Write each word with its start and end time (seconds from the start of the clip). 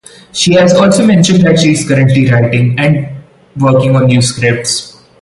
She 0.31 0.53
has 0.55 0.73
also 0.73 1.05
mentioned 1.05 1.43
that 1.45 1.59
she 1.59 1.73
is 1.73 1.87
currently 1.87 2.27
writing 2.27 2.73
and 2.79 3.07
working 3.57 3.95
on 3.95 4.07
new 4.07 4.19
scripts. 4.19 4.99